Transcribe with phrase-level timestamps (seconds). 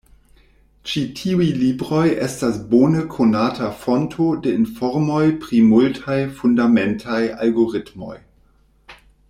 [0.91, 8.17] Ĉi tiuj libroj estas bone konata fonto de informoj pri multaj fundamentaj algoritmoj.